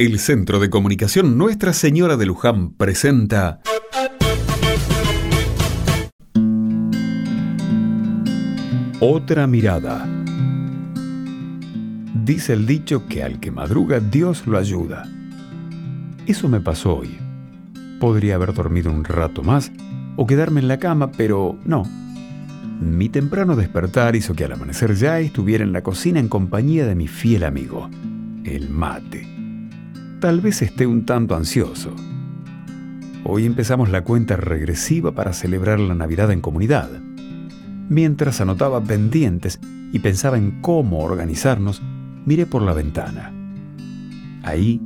[0.00, 3.58] El Centro de Comunicación Nuestra Señora de Luján presenta
[9.00, 10.08] Otra mirada.
[12.14, 15.02] Dice el dicho que al que madruga Dios lo ayuda.
[16.28, 17.18] Eso me pasó hoy.
[17.98, 19.72] Podría haber dormido un rato más
[20.14, 21.82] o quedarme en la cama, pero no.
[22.80, 26.94] Mi temprano despertar hizo que al amanecer ya estuviera en la cocina en compañía de
[26.94, 27.90] mi fiel amigo,
[28.44, 29.37] el mate.
[30.20, 31.94] Tal vez esté un tanto ansioso.
[33.22, 36.90] Hoy empezamos la cuenta regresiva para celebrar la Navidad en comunidad.
[37.88, 39.60] Mientras anotaba pendientes
[39.92, 41.80] y pensaba en cómo organizarnos,
[42.26, 43.32] miré por la ventana.
[44.42, 44.82] Ahí,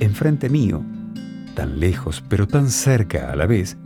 [0.00, 0.82] enfrente mío,
[1.54, 3.78] tan lejos pero tan cerca a la vez,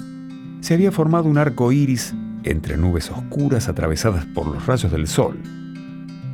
[0.61, 5.43] se había formado un arco iris entre nubes oscuras atravesadas por los rayos del sol.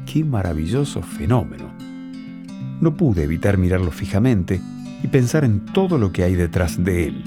[0.06, 1.91] ¡Qué maravilloso fenómeno!
[2.82, 4.60] No pude evitar mirarlo fijamente
[5.04, 7.23] y pensar en todo lo que hay detrás de él.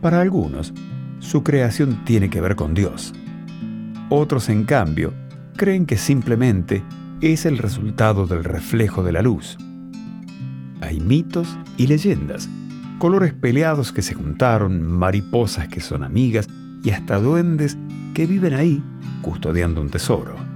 [0.00, 0.72] Para algunos,
[1.18, 3.12] su creación tiene que ver con Dios.
[4.08, 5.12] Otros, en cambio,
[5.56, 6.84] creen que simplemente
[7.20, 9.58] es el resultado del reflejo de la luz.
[10.80, 12.48] Hay mitos y leyendas,
[13.00, 16.46] colores peleados que se juntaron, mariposas que son amigas
[16.84, 17.76] y hasta duendes
[18.14, 18.80] que viven ahí
[19.22, 20.49] custodiando un tesoro.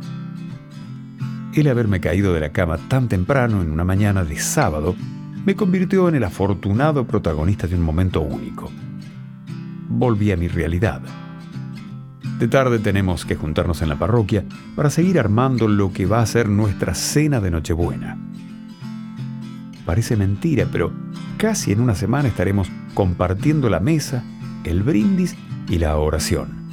[1.54, 4.96] El haberme caído de la cama tan temprano en una mañana de sábado
[5.44, 8.72] me convirtió en el afortunado protagonista de un momento único.
[9.88, 11.00] Volví a mi realidad.
[12.40, 16.26] De tarde tenemos que juntarnos en la parroquia para seguir armando lo que va a
[16.26, 18.18] ser nuestra cena de Nochebuena.
[19.86, 20.92] Parece mentira, pero
[21.36, 24.24] casi en una semana estaremos compartiendo la mesa,
[24.64, 25.36] el brindis
[25.68, 26.64] y la oración.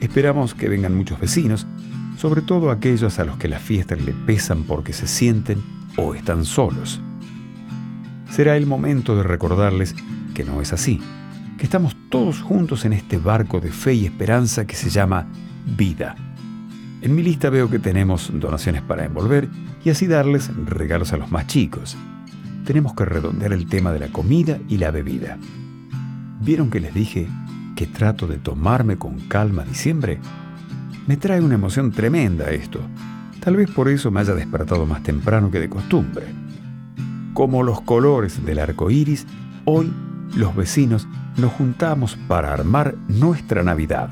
[0.00, 1.68] Esperamos que vengan muchos vecinos,
[2.16, 5.62] sobre todo aquellos a los que las fiestas le pesan porque se sienten
[5.96, 7.00] o están solos.
[8.30, 9.94] Será el momento de recordarles
[10.34, 11.00] que no es así,
[11.58, 15.26] que estamos todos juntos en este barco de fe y esperanza que se llama
[15.76, 16.16] vida.
[17.02, 19.48] En mi lista veo que tenemos donaciones para envolver
[19.84, 21.96] y así darles regalos a los más chicos.
[22.64, 25.38] Tenemos que redondear el tema de la comida y la bebida.
[26.40, 27.28] ¿Vieron que les dije
[27.76, 30.18] que trato de tomarme con calma diciembre,
[31.06, 32.80] me trae una emoción tremenda esto.
[33.40, 36.26] Tal vez por eso me haya despertado más temprano que de costumbre.
[37.32, 39.26] Como los colores del arco iris,
[39.64, 39.92] hoy
[40.34, 41.06] los vecinos
[41.36, 44.10] nos juntamos para armar nuestra Navidad.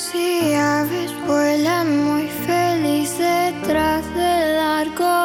[0.00, 5.19] Si aves vuelan muy feliz detrás del arco